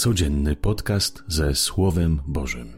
Codzienny 0.00 0.56
podcast 0.56 1.22
ze 1.26 1.54
Słowem 1.54 2.20
Bożym. 2.26 2.72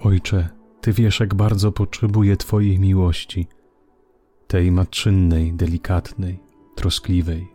Ojcze, 0.00 0.48
Ty 0.80 0.92
wiesz, 0.92 1.20
jak 1.20 1.34
bardzo 1.34 1.72
potrzebuję 1.72 2.36
Twojej 2.36 2.78
miłości, 2.78 3.46
tej 4.46 4.72
matczynnej, 4.72 5.52
delikatnej, 5.52 6.38
troskliwej, 6.74 7.48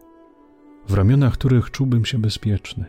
w 0.88 0.94
ramionach 0.94 1.34
których 1.34 1.72
czułbym 1.72 2.06
się 2.06 2.18
bezpieczny. 2.18 2.86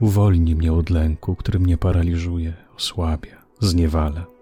Uwolnij 0.00 0.56
mnie 0.56 0.72
od 0.72 0.90
lęku, 0.90 1.36
który 1.36 1.58
mnie 1.58 1.78
paraliżuje, 1.78 2.56
osłabia, 2.76 3.44
zniewala 3.60 4.37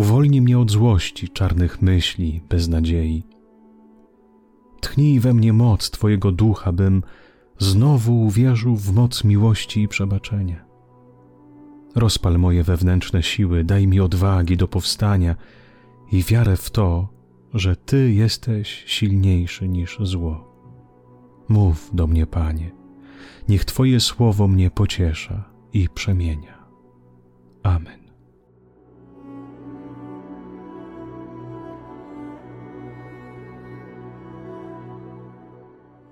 Uwolnij 0.00 0.40
mnie 0.40 0.58
od 0.58 0.70
złości, 0.70 1.28
czarnych 1.28 1.82
myśli, 1.82 2.40
beznadziei. 2.48 3.22
Tchnij 4.80 5.20
we 5.20 5.34
mnie 5.34 5.52
moc 5.52 5.90
Twojego 5.90 6.32
ducha, 6.32 6.72
bym 6.72 7.02
znowu 7.58 8.22
uwierzył 8.22 8.76
w 8.76 8.92
moc 8.92 9.24
miłości 9.24 9.82
i 9.82 9.88
przebaczenia. 9.88 10.64
Rozpal 11.94 12.38
moje 12.38 12.62
wewnętrzne 12.62 13.22
siły, 13.22 13.64
daj 13.64 13.86
mi 13.86 14.00
odwagi 14.00 14.56
do 14.56 14.68
powstania 14.68 15.36
i 16.12 16.22
wiarę 16.22 16.56
w 16.56 16.70
to, 16.70 17.08
że 17.54 17.76
Ty 17.76 18.12
jesteś 18.12 18.84
silniejszy 18.86 19.68
niż 19.68 19.98
zło. 20.02 20.54
Mów 21.48 21.90
do 21.92 22.06
mnie, 22.06 22.26
Panie, 22.26 22.70
niech 23.48 23.64
Twoje 23.64 24.00
słowo 24.00 24.48
mnie 24.48 24.70
pociesza 24.70 25.50
i 25.72 25.88
przemienia. 25.88 26.66
Amen. 27.62 28.09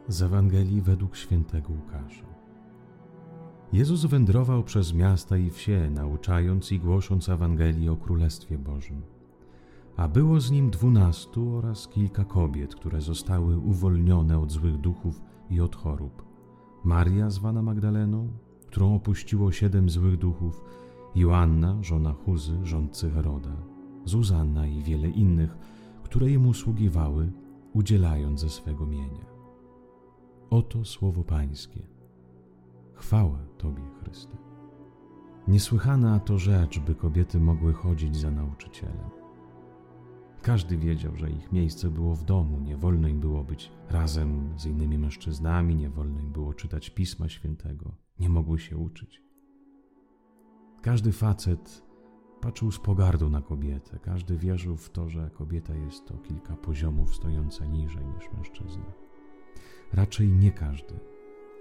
Z 0.09 0.23
Ewangelii 0.23 0.83
według 0.83 1.17
świętego 1.17 1.73
Łukasza. 1.73 2.27
Jezus 3.73 4.05
wędrował 4.05 4.63
przez 4.63 4.95
miasta 4.95 5.37
i 5.37 5.51
wsie, 5.51 5.91
nauczając 5.91 6.73
i 6.73 6.79
głosząc 6.79 7.29
Ewangelię 7.29 7.93
o 7.93 7.97
Królestwie 7.97 8.59
Bożym. 8.59 9.03
A 9.97 10.09
było 10.09 10.41
z 10.41 10.51
nim 10.51 10.71
dwunastu 10.71 11.57
oraz 11.57 11.89
kilka 11.89 12.25
kobiet, 12.25 12.75
które 12.75 13.01
zostały 13.01 13.59
uwolnione 13.59 14.39
od 14.39 14.53
złych 14.53 14.77
duchów 14.77 15.21
i 15.51 15.61
od 15.61 15.77
chorób. 15.77 16.25
Maria, 16.85 17.31
zwana 17.31 17.63
Magdaleną, 17.63 18.29
którą 18.67 18.95
opuściło 18.95 19.53
siedem 19.53 19.91
złych 19.91 20.17
duchów, 20.17 20.65
Joanna, 21.15 21.83
żona 21.83 22.13
Chuzy, 22.13 22.59
rządcy 22.63 23.11
Heroda, 23.11 23.57
Zuzanna 24.05 24.67
i 24.67 24.83
wiele 24.83 25.09
innych, 25.09 25.59
które 26.03 26.31
jemu 26.31 26.55
sługiwały, 26.55 27.33
udzielając 27.73 28.41
ze 28.41 28.51
swego 28.51 28.87
mienia. 28.87 29.38
Oto 30.51 30.85
słowo 30.85 31.25
Pańskie. 31.25 31.83
Chwała 32.95 33.39
Tobie, 33.59 33.83
Chryste. 34.01 34.37
Niesłychana 35.49 36.21
to 36.21 36.39
rzecz, 36.39 36.79
by 36.79 36.95
kobiety 36.95 37.41
mogły 37.41 37.73
chodzić 37.73 38.17
za 38.17 38.31
nauczycielem. 38.31 39.11
Każdy 40.43 40.77
wiedział, 40.77 41.17
że 41.17 41.31
ich 41.31 41.53
miejsce 41.53 41.91
było 41.91 42.15
w 42.15 42.25
domu, 42.25 42.61
nie 42.61 42.77
wolno 42.77 43.09
im 43.09 43.21
było 43.21 43.45
być 43.45 43.73
razem 43.91 44.55
z 44.57 44.67
innymi 44.67 44.99
mężczyznami, 44.99 45.77
nie 45.77 45.91
wolno 45.91 46.21
im 46.21 46.33
było 46.33 46.55
czytać 46.55 46.91
Pisma 46.91 47.29
Świętego, 47.29 47.95
nie 48.21 48.29
mogły 48.29 48.59
się 48.59 48.77
uczyć. 48.77 49.23
Każdy 50.83 51.13
facet 51.13 51.83
patrzył 52.41 52.73
z 52.73 52.79
pogardą 52.79 53.29
na 53.29 53.43
kobietę, 53.43 53.99
każdy 53.99 54.37
wierzył 54.37 54.77
w 54.77 54.91
to, 54.91 55.09
że 55.09 55.31
kobieta 55.31 55.75
jest 55.75 56.07
to 56.07 56.19
kilka 56.19 56.57
poziomów 56.57 57.15
stojąca 57.15 57.67
niżej 57.67 58.07
niż 58.07 58.33
mężczyzna. 58.33 59.08
Raczej 59.93 60.33
nie 60.33 60.53
każdy, 60.53 60.95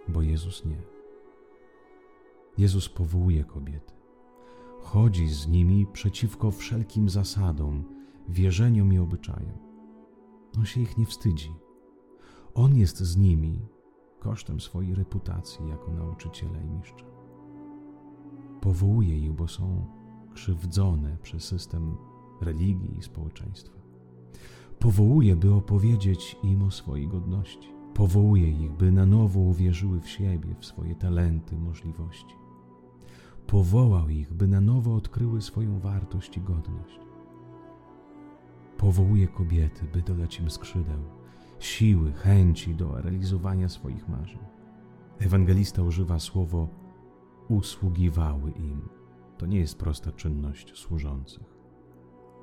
bo 0.07 0.21
Jezus 0.21 0.65
nie. 0.65 0.81
Jezus 2.57 2.89
powołuje 2.89 3.43
kobiety. 3.43 3.93
Chodzi 4.81 5.27
z 5.27 5.47
nimi 5.47 5.85
przeciwko 5.93 6.51
wszelkim 6.51 7.09
zasadom, 7.09 7.83
wierzeniom 8.29 8.93
i 8.93 8.99
obyczajom. 8.99 9.57
On 10.57 10.65
się 10.65 10.81
ich 10.81 10.97
nie 10.97 11.05
wstydzi. 11.05 11.53
On 12.53 12.75
jest 12.75 12.97
z 12.99 13.17
nimi 13.17 13.65
kosztem 14.19 14.59
swojej 14.59 14.95
reputacji 14.95 15.69
jako 15.69 15.91
nauczyciela 15.91 16.61
i 16.61 16.69
mistrza. 16.69 17.05
Powołuje 18.61 19.17
ich, 19.17 19.33
bo 19.33 19.47
są 19.47 19.85
krzywdzone 20.33 21.17
przez 21.21 21.43
system 21.43 21.97
religii 22.41 22.97
i 22.97 23.03
społeczeństwa. 23.03 23.77
Powołuje, 24.79 25.35
by 25.35 25.53
opowiedzieć 25.53 26.37
im 26.43 26.63
o 26.63 26.71
swojej 26.71 27.07
godności. 27.07 27.76
Powołuje 27.97 28.49
ich, 28.49 28.71
by 28.71 28.91
na 28.91 29.05
nowo 29.05 29.39
uwierzyły 29.39 30.01
w 30.01 30.09
siebie, 30.09 30.55
w 30.59 30.65
swoje 30.65 30.95
talenty, 30.95 31.57
możliwości. 31.57 32.35
Powołał 33.47 34.09
ich, 34.09 34.33
by 34.33 34.47
na 34.47 34.61
nowo 34.61 34.95
odkryły 34.95 35.41
swoją 35.41 35.79
wartość 35.79 36.37
i 36.37 36.41
godność. 36.41 36.99
Powołuje 38.77 39.27
kobiety, 39.27 39.85
by 39.93 40.01
dodać 40.01 40.39
im 40.39 40.49
skrzydeł, 40.49 40.99
siły, 41.59 42.11
chęci 42.11 42.75
do 42.75 43.01
realizowania 43.01 43.69
swoich 43.69 44.09
marzeń. 44.09 44.39
Ewangelista 45.19 45.81
używa 45.81 46.19
słowo 46.19 46.67
usługiwały 47.49 48.51
im. 48.51 48.89
To 49.37 49.45
nie 49.45 49.59
jest 49.59 49.77
prosta 49.77 50.11
czynność 50.11 50.77
służących. 50.77 51.57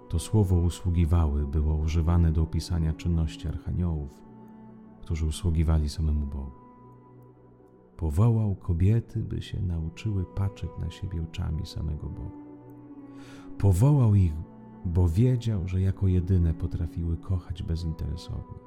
To 0.08 0.18
słowo 0.18 0.56
usługiwały 0.56 1.46
było 1.46 1.74
używane 1.74 2.32
do 2.32 2.42
opisania 2.42 2.92
czynności 2.92 3.48
archaniołów, 3.48 4.24
którzy 5.04 5.26
usługiwali 5.26 5.88
samemu 5.88 6.26
Bogu. 6.26 6.50
Powołał 7.96 8.54
kobiety, 8.54 9.22
by 9.22 9.42
się 9.42 9.62
nauczyły 9.62 10.24
patrzeć 10.24 10.70
na 10.80 10.90
siebie 10.90 11.22
oczami 11.22 11.66
samego 11.66 12.08
Boga. 12.08 12.44
Powołał 13.58 14.14
ich, 14.14 14.32
bo 14.84 15.08
wiedział, 15.08 15.68
że 15.68 15.80
jako 15.80 16.08
jedyne 16.08 16.54
potrafiły 16.54 17.16
kochać 17.16 17.62
bezinteresownie. 17.62 18.58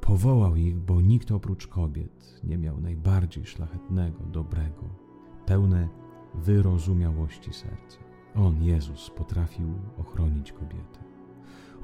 Powołał 0.00 0.56
ich, 0.56 0.76
bo 0.78 1.00
nikt 1.00 1.32
oprócz 1.32 1.66
kobiet 1.66 2.40
nie 2.44 2.58
miał 2.58 2.80
najbardziej 2.80 3.46
szlachetnego, 3.46 4.24
dobrego, 4.24 4.84
pełne 5.46 5.88
wyrozumiałości 6.34 7.52
serca. 7.52 7.98
On, 8.34 8.62
Jezus, 8.62 9.10
potrafił 9.10 9.68
ochronić 9.98 10.52
kobiety. 10.52 11.13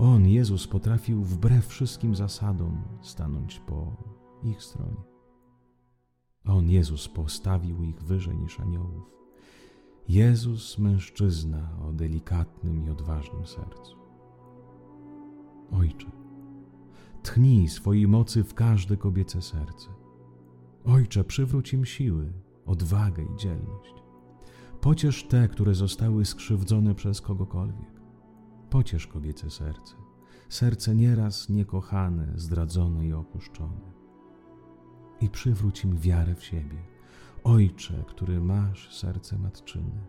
On, 0.00 0.26
Jezus, 0.26 0.66
potrafił 0.66 1.24
wbrew 1.24 1.66
wszystkim 1.66 2.14
zasadom 2.14 2.82
stanąć 3.02 3.60
po 3.60 3.96
ich 4.42 4.62
stronie. 4.62 5.02
On, 6.44 6.70
Jezus, 6.70 7.08
postawił 7.08 7.82
ich 7.82 8.02
wyżej 8.02 8.38
niż 8.38 8.60
aniołów. 8.60 9.10
Jezus, 10.08 10.78
mężczyzna 10.78 11.70
o 11.88 11.92
delikatnym 11.92 12.86
i 12.86 12.90
odważnym 12.90 13.46
sercu. 13.46 13.96
Ojcze, 15.72 16.10
tchnij 17.22 17.68
swojej 17.68 18.08
mocy 18.08 18.44
w 18.44 18.54
każde 18.54 18.96
kobiece 18.96 19.42
serce. 19.42 19.88
Ojcze, 20.84 21.24
przywróć 21.24 21.72
im 21.72 21.84
siły, 21.84 22.32
odwagę 22.66 23.22
i 23.22 23.36
dzielność. 23.36 23.94
Pociesz 24.80 25.24
te, 25.24 25.48
które 25.48 25.74
zostały 25.74 26.24
skrzywdzone 26.24 26.94
przez 26.94 27.20
kogokolwiek. 27.20 27.99
Pociesz 28.70 29.06
kobiece 29.06 29.50
serce, 29.50 29.94
serce 30.48 30.94
nieraz 30.94 31.48
niekochane, 31.48 32.32
zdradzone 32.36 33.06
i 33.06 33.12
opuszczone. 33.12 33.92
I 35.20 35.30
przywróć 35.30 35.84
im 35.84 35.96
wiarę 35.96 36.34
w 36.34 36.44
siebie, 36.44 36.78
Ojcze, 37.44 38.04
który 38.06 38.40
masz 38.40 38.98
serce 38.98 39.38
matczyne. 39.38 40.06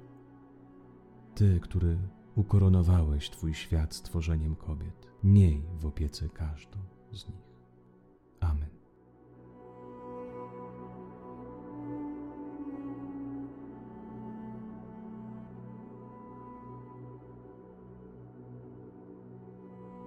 Ty, 1.35 1.59
który 1.59 1.97
ukoronowałeś 2.35 3.29
Twój 3.29 3.53
świat 3.53 3.95
stworzeniem 3.95 4.55
kobiet, 4.55 5.07
miej 5.23 5.65
w 5.79 5.85
opiece 5.85 6.29
każdą 6.29 6.79
z 7.11 7.27
nich. 7.27 7.51
Amen. 8.39 8.80